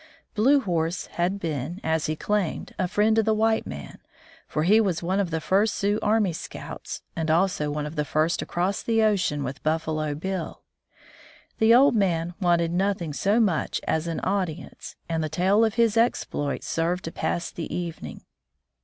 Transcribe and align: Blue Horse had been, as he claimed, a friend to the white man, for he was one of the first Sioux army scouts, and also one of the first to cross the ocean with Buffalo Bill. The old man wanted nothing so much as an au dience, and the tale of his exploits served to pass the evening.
Blue 0.33 0.59
Horse 0.61 1.05
had 1.05 1.39
been, 1.39 1.79
as 1.83 2.07
he 2.07 2.15
claimed, 2.15 2.73
a 2.79 2.87
friend 2.87 3.15
to 3.17 3.21
the 3.21 3.35
white 3.35 3.67
man, 3.67 3.99
for 4.47 4.63
he 4.63 4.81
was 4.81 5.03
one 5.03 5.19
of 5.19 5.29
the 5.29 5.39
first 5.39 5.75
Sioux 5.75 5.99
army 6.01 6.33
scouts, 6.33 7.03
and 7.15 7.29
also 7.29 7.69
one 7.69 7.85
of 7.85 7.95
the 7.95 8.03
first 8.03 8.39
to 8.39 8.47
cross 8.47 8.81
the 8.81 9.03
ocean 9.03 9.43
with 9.43 9.61
Buffalo 9.61 10.15
Bill. 10.15 10.63
The 11.59 11.75
old 11.75 11.95
man 11.95 12.33
wanted 12.41 12.71
nothing 12.71 13.13
so 13.13 13.39
much 13.39 13.79
as 13.87 14.07
an 14.07 14.19
au 14.21 14.43
dience, 14.43 14.95
and 15.07 15.23
the 15.23 15.29
tale 15.29 15.63
of 15.63 15.75
his 15.75 15.95
exploits 15.95 16.67
served 16.67 17.03
to 17.05 17.11
pass 17.11 17.51
the 17.51 17.71
evening. 17.71 18.21